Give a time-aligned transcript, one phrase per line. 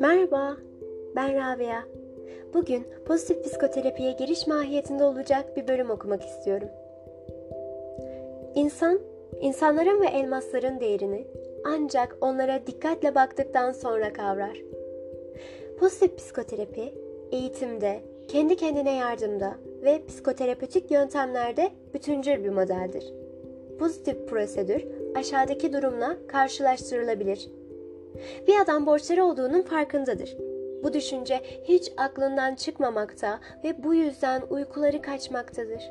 [0.00, 0.56] Merhaba,
[1.16, 1.82] ben Rabia.
[2.54, 6.68] Bugün pozitif psikoterapiye giriş mahiyetinde olacak bir bölüm okumak istiyorum.
[8.54, 9.00] İnsan,
[9.40, 11.26] insanların ve elmasların değerini
[11.64, 14.58] ancak onlara dikkatle baktıktan sonra kavrar.
[15.78, 16.94] Pozitif psikoterapi,
[17.32, 23.12] eğitimde, kendi kendine yardımda ve psikoterapötik yöntemlerde bütüncül bir modeldir.
[23.78, 27.48] Pozitif prosedür aşağıdaki durumla karşılaştırılabilir.
[28.46, 30.36] Bir adam borçları olduğunun farkındadır.
[30.84, 35.90] Bu düşünce hiç aklından çıkmamakta ve bu yüzden uykuları kaçmaktadır.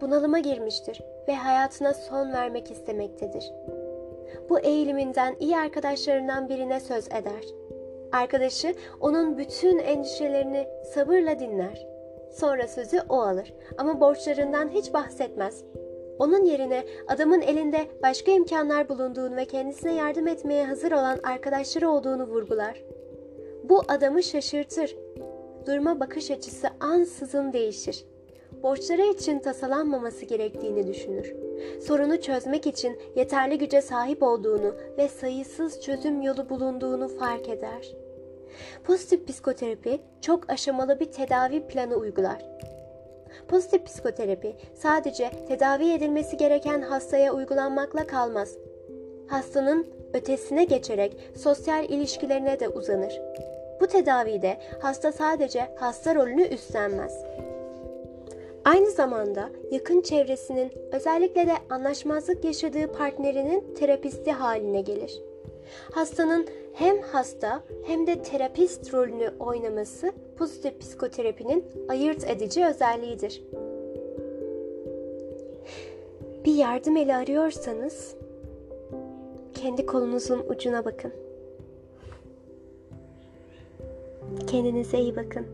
[0.00, 3.52] Bunalıma girmiştir ve hayatına son vermek istemektedir.
[4.48, 7.44] Bu eğiliminden iyi arkadaşlarından birine söz eder.
[8.12, 11.91] Arkadaşı onun bütün endişelerini sabırla dinler.
[12.32, 15.64] Sonra sözü o alır ama borçlarından hiç bahsetmez.
[16.18, 22.26] Onun yerine adamın elinde başka imkanlar bulunduğunu ve kendisine yardım etmeye hazır olan arkadaşları olduğunu
[22.26, 22.82] vurgular.
[23.64, 24.96] Bu adamı şaşırtır.
[25.66, 28.04] Duruma bakış açısı ansızın değişir.
[28.62, 31.34] Borçları için tasalanmaması gerektiğini düşünür.
[31.80, 37.96] Sorunu çözmek için yeterli güce sahip olduğunu ve sayısız çözüm yolu bulunduğunu fark eder.
[38.84, 42.42] Pozitif psikoterapi çok aşamalı bir tedavi planı uygular.
[43.48, 48.56] Pozitif psikoterapi sadece tedavi edilmesi gereken hastaya uygulanmakla kalmaz.
[49.26, 53.20] Hastanın ötesine geçerek sosyal ilişkilerine de uzanır.
[53.80, 57.24] Bu tedavide hasta sadece hasta rolünü üstlenmez.
[58.64, 65.31] Aynı zamanda yakın çevresinin özellikle de anlaşmazlık yaşadığı partnerinin terapisti haline gelir.
[65.90, 73.42] Hastanın hem hasta hem de terapist rolünü oynaması pozitif psikoterapinin ayırt edici özelliğidir.
[76.44, 78.14] Bir yardım eli arıyorsanız
[79.54, 81.12] kendi kolunuzun ucuna bakın.
[84.46, 85.46] Kendinize iyi bakın.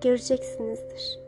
[0.00, 1.21] Göreceksinizdir.